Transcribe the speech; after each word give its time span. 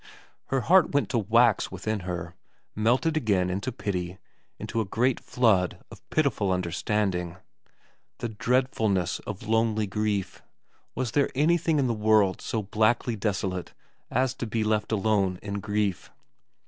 Her 0.47 0.61
heart 0.61 0.93
went 0.93 1.09
to 1.09 1.19
wax 1.19 1.71
within 1.71 1.99
her, 1.99 2.33
melted 2.75 3.15
again 3.15 3.51
into 3.51 3.71
pity, 3.71 4.17
into 4.57 4.81
a 4.81 4.85
great 4.85 5.19
flood 5.19 5.77
of 5.91 6.09
pitiful 6.09 6.51
understanding. 6.51 7.37
The 8.17 8.29
dreadfulness 8.29 9.19
of 9.27 9.47
lonely 9.47 9.85
grief.... 9.85 10.41
Was 10.95 11.11
there 11.11 11.29
anything 11.35 11.77
in 11.77 11.85
the 11.85 11.93
world 11.93 12.41
so 12.41 12.63
blackly 12.63 13.15
desolate 13.15 13.75
as 14.09 14.33
to 14.37 14.47
be 14.47 14.63
left 14.63 14.91
alone 14.91 15.37
in 15.43 15.59
grief 15.59 16.09